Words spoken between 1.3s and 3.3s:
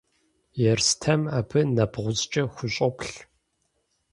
абы нэбгъузкӏэ хущӏоплъ.